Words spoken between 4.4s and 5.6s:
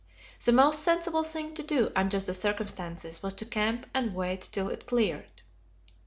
till it cleared.